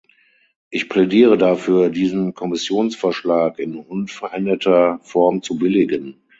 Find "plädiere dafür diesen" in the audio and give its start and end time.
0.89-2.33